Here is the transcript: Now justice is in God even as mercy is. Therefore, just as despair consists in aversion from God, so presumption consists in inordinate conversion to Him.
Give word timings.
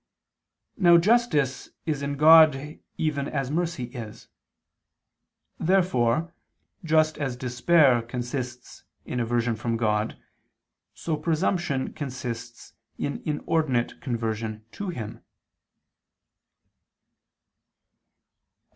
Now 0.77 0.97
justice 0.97 1.69
is 1.85 2.01
in 2.01 2.17
God 2.17 2.79
even 2.97 3.27
as 3.27 3.51
mercy 3.51 3.83
is. 3.83 4.29
Therefore, 5.59 6.33
just 6.83 7.19
as 7.19 7.35
despair 7.37 8.01
consists 8.01 8.83
in 9.05 9.19
aversion 9.19 9.55
from 9.55 9.77
God, 9.77 10.19
so 10.95 11.15
presumption 11.17 11.93
consists 11.93 12.73
in 12.97 13.21
inordinate 13.27 14.01
conversion 14.01 14.65
to 14.71 14.89
Him. 14.89 15.23